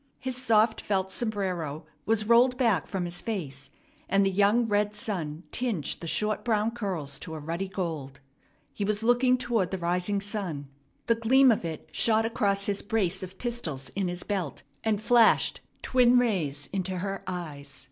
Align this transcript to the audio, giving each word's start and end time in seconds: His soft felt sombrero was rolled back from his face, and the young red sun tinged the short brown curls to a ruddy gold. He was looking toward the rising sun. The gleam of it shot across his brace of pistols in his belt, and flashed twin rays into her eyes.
His 0.17 0.35
soft 0.35 0.81
felt 0.81 1.11
sombrero 1.11 1.85
was 2.07 2.27
rolled 2.27 2.57
back 2.57 2.87
from 2.87 3.05
his 3.05 3.21
face, 3.21 3.69
and 4.09 4.25
the 4.25 4.31
young 4.31 4.65
red 4.65 4.95
sun 4.95 5.43
tinged 5.51 5.97
the 5.99 6.07
short 6.07 6.43
brown 6.43 6.71
curls 6.71 7.19
to 7.19 7.35
a 7.35 7.39
ruddy 7.39 7.67
gold. 7.67 8.19
He 8.73 8.83
was 8.83 9.03
looking 9.03 9.37
toward 9.37 9.69
the 9.69 9.77
rising 9.77 10.19
sun. 10.19 10.69
The 11.05 11.13
gleam 11.13 11.51
of 11.51 11.63
it 11.63 11.87
shot 11.91 12.25
across 12.25 12.65
his 12.65 12.81
brace 12.81 13.21
of 13.21 13.37
pistols 13.37 13.89
in 13.89 14.07
his 14.07 14.23
belt, 14.23 14.63
and 14.83 14.99
flashed 14.99 15.61
twin 15.83 16.17
rays 16.17 16.67
into 16.73 16.97
her 16.97 17.21
eyes. 17.27 17.79